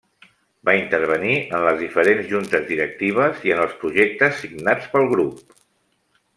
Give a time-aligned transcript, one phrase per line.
[0.69, 5.49] Va intervenir en les diferents juntes directives i en els projectes signats pel grup.